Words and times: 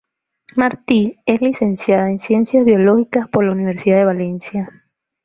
Martí 0.55 1.19
es 1.27 1.43
licenciada 1.43 2.09
en 2.09 2.17
Ciencias 2.17 2.65
Biológicas 2.65 3.27
por 3.27 3.45
la 3.45 3.51
Universidad 3.51 3.99
de 3.99 4.05
Valencia. 4.05 4.69